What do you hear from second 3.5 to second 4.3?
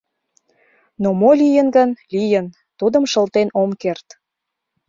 ом керт.